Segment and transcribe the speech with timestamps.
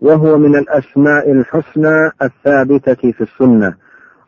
[0.00, 3.74] وهو من الأسماء الحسنى الثابتة في السنة.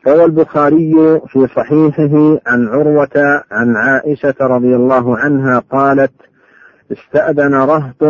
[0.07, 6.11] روى البخاري في صحيحه عن عروة عن عائشة رضي الله عنها قالت
[6.91, 8.03] استأذن رهط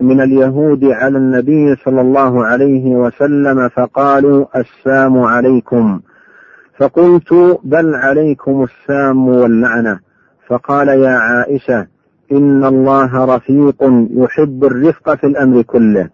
[0.00, 6.00] من اليهود على النبي صلى الله عليه وسلم فقالوا السام عليكم.
[6.78, 10.00] فقلت بل عليكم السام واللعنة.
[10.48, 11.86] فقال يا عائشة
[12.32, 16.08] إن الله رفيق يحب الرفق في الأمر كله.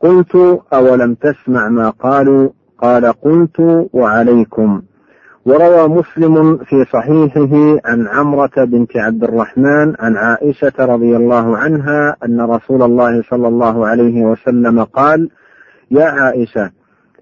[0.00, 4.82] قلت أولم تسمع ما قالوا؟ قال قلت وعليكم.
[5.46, 12.40] وروى مسلم في صحيحه عن عمرة بنت عبد الرحمن عن عائشة رضي الله عنها أن
[12.40, 15.30] رسول الله صلى الله عليه وسلم قال
[15.90, 16.70] يا عائشة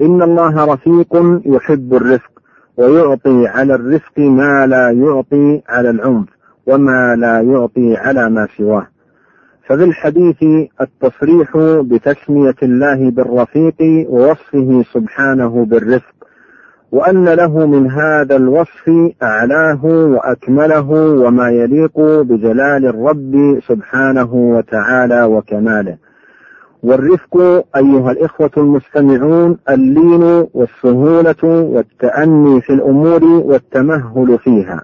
[0.01, 2.31] إن الله رفيق يحب الرفق
[2.77, 6.29] ويعطي على الرفق ما لا يعطي على العنف
[6.67, 8.87] وما لا يعطي على ما سواه.
[9.67, 10.43] ففي الحديث
[10.81, 16.15] التصريح بتسمية الله بالرفيق ووصفه سبحانه بالرفق
[16.93, 18.91] وأن له من هذا الوصف
[19.23, 25.97] أعلاه وأكمله وما يليق بجلال الرب سبحانه وتعالى وكماله.
[26.83, 34.83] والرفق أيها الإخوة المستمعون اللين والسهولة والتأني في الأمور والتمهل فيها.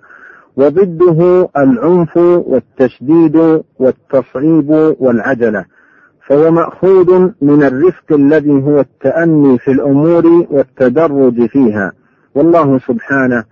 [0.56, 5.65] وضده العنف والتشديد والتصعيب والعجلة
[6.27, 11.93] فهو مأخوذ من الرفق الذي هو التأني في الأمور والتدرج فيها.
[12.34, 13.45] والله سبحانه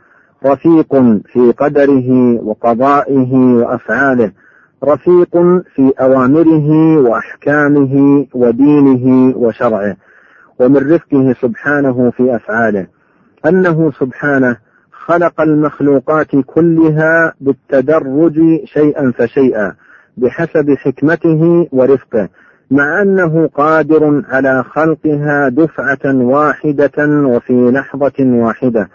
[0.47, 0.95] رفيق
[1.33, 4.33] في قدره وقضائه وأفعاله
[4.85, 5.37] رفيق
[5.75, 9.97] في أوامره وأحكامه ودينه وشرعه
[10.61, 12.87] ومن رفقه سبحانه في أفعاله.
[13.47, 14.57] أنه سبحانه
[15.09, 19.75] خلق المخلوقات كلها بالتدرج شيئا فشيئا
[20.17, 22.29] بحسب حكمته ورفقه
[22.71, 28.89] مع أنه قادر على خلقها دفعة واحدة وفي لحظة واحدة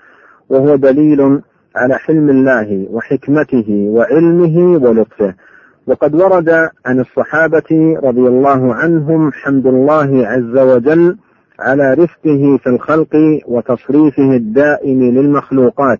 [0.49, 1.41] وهو دليل
[1.75, 5.33] على حلم الله وحكمته وعلمه ولطفه.
[5.87, 6.49] وقد ورد
[6.85, 11.17] عن الصحابة رضي الله عنهم حمد الله عز وجل
[11.63, 13.15] على رفقه في الخلق
[13.47, 15.99] وتصريفه الدائم للمخلوقات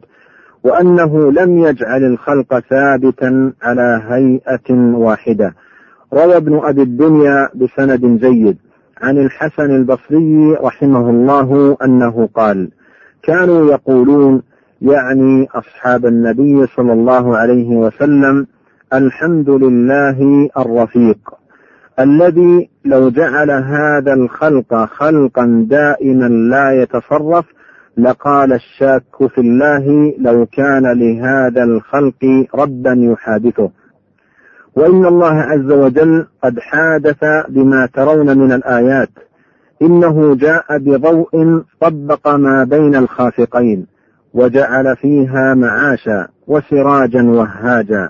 [0.64, 5.54] وأنه لم يجعل الخلق ثابتا على هيئة واحدة.
[6.14, 8.58] روى ابن أبي الدنيا بسند جيد
[9.02, 12.70] عن الحسن البصري رحمه الله أنه قال
[13.24, 14.42] كانوا يقولون
[14.82, 18.48] يعني أصحاب النبي صلى الله عليه وسلم
[18.94, 21.43] الحمد لله الرفيق.
[22.00, 27.46] الذي لو جعل هذا الخلق خلقا دائما لا يتصرف
[27.98, 33.72] لقال الشاك في الله لو كان لهذا الخلق ربا يحادثه.
[34.76, 39.10] وإن الله عز وجل قد حادث بما ترون من الآيات.
[39.82, 43.88] إنه جاء بضوء طبق ما بين الخافقين
[44.34, 48.10] وجعل فيها معاشا وسراجا وهاجا.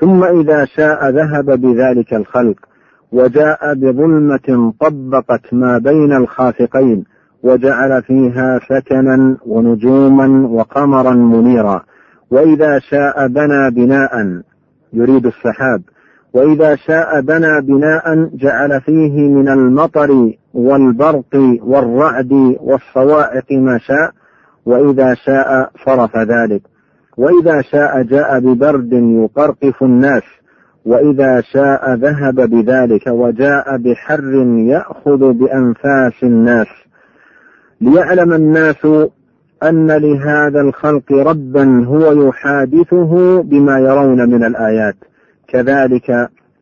[0.00, 2.73] ثم إذا شاء ذهب بذلك الخلق.
[3.14, 7.04] وجاء بظلمة طبقت ما بين الخافقين
[7.42, 11.82] وجعل فيها سكنا ونجوما وقمرا منيرا.
[12.30, 14.42] وإذا شاء بنى بناء
[14.92, 15.82] يريد السحاب.
[16.34, 24.10] وإذا شاء بنى بناء جعل فيه من المطر والبرق والرعد والصواعق ما شاء.
[24.66, 26.62] وإذا شاء صرف ذلك.
[27.16, 30.22] وإذا شاء جاء ببرد يقرقف الناس.
[30.84, 36.66] وإذا شاء ذهب بذلك وجاء بحر يأخذ بأنفاس الناس.
[37.80, 38.86] ليعلم الناس
[39.62, 44.96] أن لهذا الخلق ربا هو يحادثه بما يرون من الآيات.
[45.48, 46.10] كذلك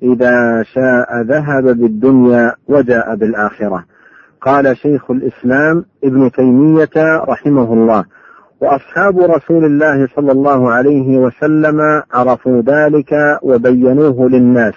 [0.02, 3.84] إذا شاء ذهب بالدنيا وجاء بالآخرة.
[4.40, 8.04] قال شيخ الإسلام ابن تيمية رحمه الله
[8.62, 14.74] وأصحاب رسول الله صلى الله عليه وسلم عرفوا ذلك وبينوه للناس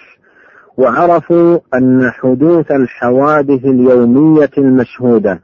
[0.76, 5.40] وعرفوا أن حدوث الحوادث اليومية المشهودة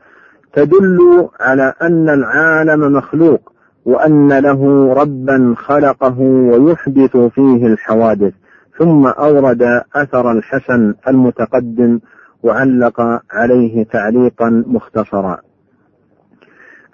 [0.52, 3.52] تدل على أن العالم مخلوق
[3.84, 8.32] وأن له ربا خلقه ويحدث فيه الحوادث
[8.78, 12.00] ثم أورد أثر الحسن المتقدم
[12.42, 13.00] وعلق
[13.32, 15.38] عليه تعليقا مختصرا.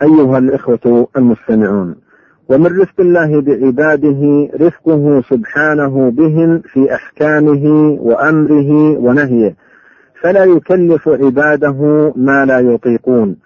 [0.03, 1.95] أيها الإخوة المستمعون
[2.49, 9.55] ومن رفق الله بعباده رفقه سبحانه بهم في أحكامه وأمره ونهيه
[10.23, 13.37] فلا يكلف عباده ما لا يطيقون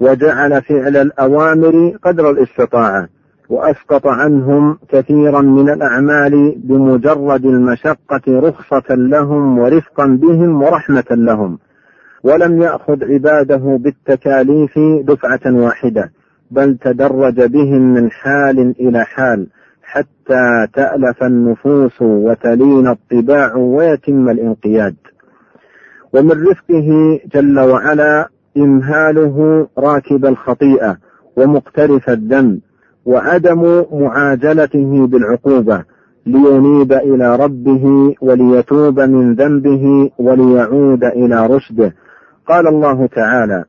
[0.00, 3.08] وجعل فعل الأوامر قدر الاستطاعة
[3.48, 11.58] وأسقط عنهم كثيرا من الأعمال بمجرد المشقة رخصة لهم ورفقا بهم ورحمة لهم.
[12.24, 16.12] ولم يأخذ عباده بالتكاليف دفعة واحدة
[16.50, 19.46] بل تدرج بهم من حال إلى حال
[19.82, 24.96] حتى تألف النفوس وتلين الطباع ويتم الانقياد.
[26.14, 30.96] ومن رفقه جل وعلا إمهاله راكب الخطيئة
[31.36, 32.60] ومقترف الذنب
[33.04, 35.84] وعدم معاجلته بالعقوبة
[36.26, 41.94] لينيب إلى ربه وليتوب من ذنبه وليعود إلى رشده
[42.50, 43.64] قال الله تعالى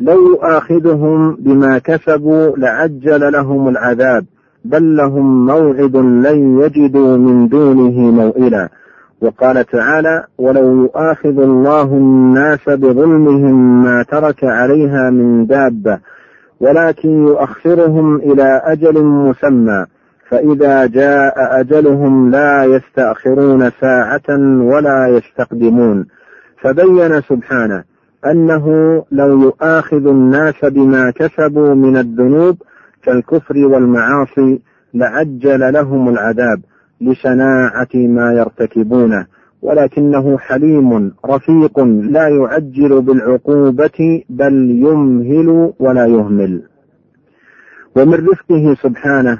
[0.00, 4.24] لو يؤاخذهم بما كسبوا لعجل لهم العذاب
[4.64, 8.68] بل لهم موعد لن يجدوا من دونه موئلا.
[9.20, 15.98] وقال تعالى ولو يؤاخذ الله الناس بظلمهم ما ترك عليها من دابة
[16.60, 19.86] ولكن يؤخرهم إلى أجل مسمى
[20.28, 24.28] فإذا جاء أجلهم لا يستأخرون ساعة
[24.60, 26.06] ولا يستقدمون.
[26.62, 27.93] فبين سبحانه
[28.26, 28.66] أنه
[29.12, 32.56] لو يؤاخذ الناس بما كسبوا من الذنوب
[33.02, 34.60] كالكفر والمعاصي
[34.94, 36.60] لعجل لهم العذاب
[37.00, 39.26] لشناعه ما يرتكبونه
[39.62, 46.62] ولكنه حليم رفيق لا يعجل بالعقوبة بل يمهل ولا يهمل.
[47.96, 49.38] ومن رفقه سبحانه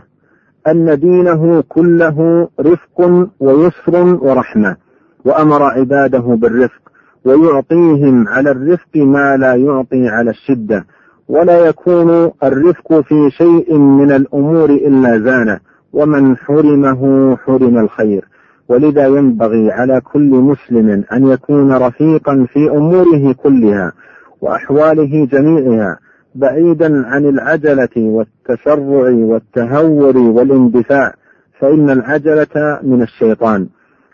[0.69, 4.77] أن دينه كله رفق ويسر ورحمة،
[5.25, 6.83] وأمر عباده بالرفق،
[7.25, 10.85] ويعطيهم على الرفق ما لا يعطي على الشدة،
[11.29, 15.61] ولا يكون الرفق في شيء من الأمور إلا زانة،
[15.93, 18.25] ومن حرمه حرم الخير.
[18.69, 23.93] ولذا ينبغي على كل مسلم أن يكون رفيقا في أموره كلها
[24.41, 25.99] وأحواله جميعها
[26.35, 31.15] بعيدا عن العجلة والتسرع والتهور والاندفاع
[31.59, 33.67] فإن العجلة من الشيطان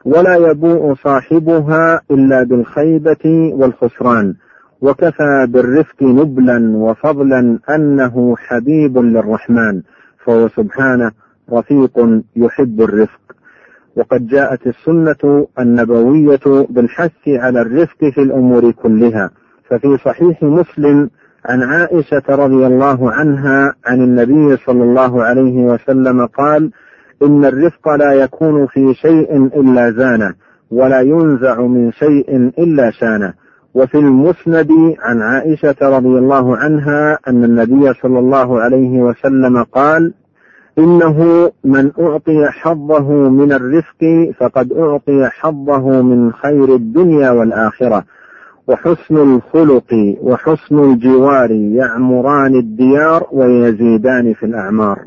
[0.05, 4.35] ولا يبوء صاحبها إلا بالخيبة والخسران.
[4.81, 9.83] وكفى بالرفق نبلا وفضلا أنه حبيب للرحمن.
[10.25, 11.11] فهو سبحانه
[11.53, 13.21] رفيق يحب الرفق.
[13.97, 19.31] وقد جاءت السنة النبوية بالحث على الرفق في الأمور كلها.
[19.69, 21.11] ففي صحيح مسلم
[21.47, 26.71] عن عائشة رضي الله عنها عن النبي صلى الله عليه وسلم قال
[27.23, 30.35] إن الرفق لا يكون في شيء إلا زانه
[30.71, 33.33] ولا ينزع من شيء إلا شانه.
[33.75, 34.71] وفي المسند
[35.01, 40.15] عن عائشة رضي الله عنها أن النبي صلى الله عليه وسلم قال
[40.79, 48.05] إنه من أعطي حظه من الرفق فقد أعطي حظه من خير الدنيا والآخرة.
[48.69, 54.99] وحسن الخلق وحسن الجوار يعمران الديار ويزيدان في الأعمار.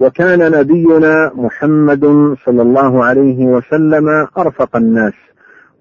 [0.00, 2.04] وكان نبينا محمد
[2.46, 4.08] صلى الله عليه وسلم
[4.38, 5.12] أرفق الناس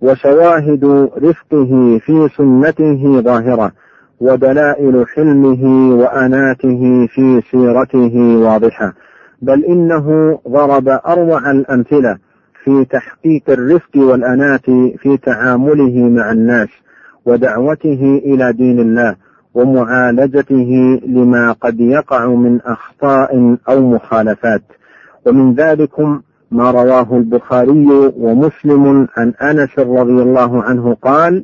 [0.01, 3.71] وشواهد رفقه في سنته ظاهرة
[4.19, 8.93] ودلائل حلمه وأناته في سيرته واضحة.
[9.41, 12.17] بل إنه ضرب أروع الأمثلة
[12.63, 14.65] في تحقيق الرفق والأنات
[14.97, 16.69] في تعامله مع الناس
[17.25, 19.15] ودعوته إلى دين الله.
[19.55, 24.61] ومعالجته لما قد يقع من أخطاء أو مخالفات.
[25.25, 26.21] ومن ذلكم
[26.51, 31.43] ما رواه البخاري ومسلم عن أنس رضي الله عنه قال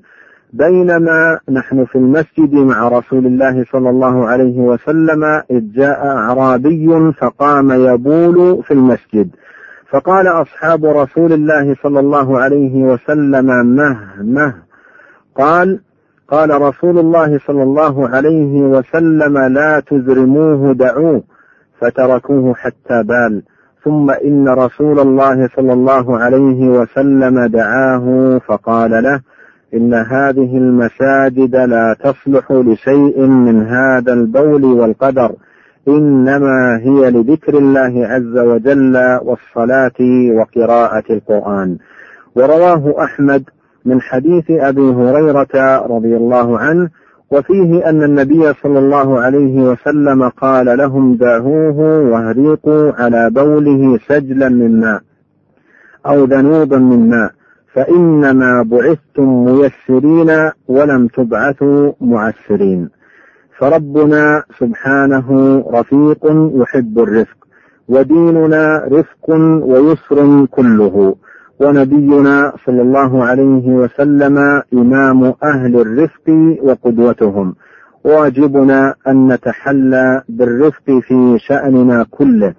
[0.54, 7.72] بينما نحن في المسجد مع رسول الله صلى الله عليه وسلم إذ جاء أعرابي فقام
[7.72, 9.30] يبول في المسجد.
[9.90, 14.54] فقال أصحاب رسول الله صلى الله عليه وسلم مه مه.
[15.36, 15.80] قال
[16.32, 21.24] قال رسول الله صلى الله عليه وسلم لا تزرموه دعوه
[21.80, 23.44] فتركوه حتى بال.
[23.84, 29.22] ثم إن رسول الله صلى الله عليه وسلم دعاه فقال له
[29.74, 35.32] إن هذه المساجد لا تصلح لشيء من هذا البول والقدر
[35.88, 40.00] إنما هي لذكر الله عز وجل والصلاة
[40.38, 41.78] وقراءة القرآن.
[42.36, 43.44] ورواه أحمد
[43.86, 46.90] من حديث أبي هريرة رضي الله عنه
[47.32, 54.80] وفيه أن النبي صلى الله عليه وسلم قال لهم دعوه واهريقوا على بوله سجلا من
[54.80, 55.02] ماء
[56.06, 57.32] أو ذنوبا من ماء
[57.74, 62.90] فإنما بعثتم ميسرين ولم تبعثوا معسرين.
[63.58, 67.38] فربنا سبحانه رفيق يحب الرفق
[67.88, 69.30] وديننا رفق
[69.64, 71.16] ويسر كله.
[71.60, 77.56] ونبينا صلى الله عليه وسلم إمام أهل الرفق وقدوتهم.
[78.04, 82.54] واجبنا أن نتحلى بالرفق في شأننا كله.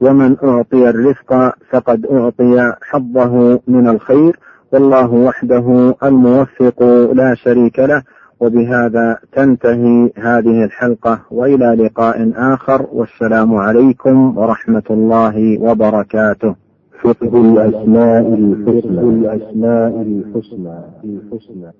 [0.00, 4.38] ومن أعطي الرفق فقد أعطي حظه من الخير.
[4.72, 8.02] والله وحده الموفق لا شريك له.
[8.40, 12.86] وبهذا تنتهي هذه الحلقة وإلى لقاء آخر.
[12.92, 16.67] والسلام عليكم ورحمة الله وبركاته.
[17.02, 19.00] فقه الأسماء الحسنى.
[19.00, 20.78] الأسماء الحسنى.
[21.04, 21.72] الحسنى.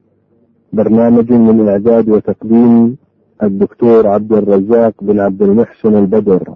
[0.72, 2.96] برنامج من إعداد وتقديم
[3.42, 6.54] الدكتور عبد الرزاق بن عبد المحسن البدر.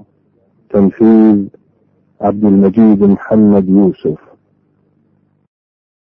[0.70, 1.46] تنفيذ
[2.20, 4.31] عبد المجيد محمد يوسف.